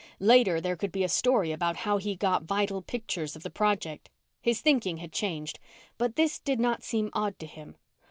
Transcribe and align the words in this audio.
Later, 0.19 0.59
there 0.59 0.75
could 0.75 0.91
be 0.91 1.03
a 1.03 1.07
story 1.07 1.51
about 1.51 1.75
how 1.75 1.97
he 1.97 2.15
got 2.15 2.41
vital 2.45 2.81
pictures 2.81 3.35
of 3.35 3.43
the 3.43 3.51
project. 3.51 4.09
His 4.41 4.59
thinking 4.59 4.97
had 4.97 5.11
changed, 5.11 5.59
but 5.99 6.15
this 6.15 6.39
did 6.39 6.59
not 6.59 6.81
seem 6.81 7.11
odd 7.13 7.37
to 7.37 7.45
him. 7.45 7.75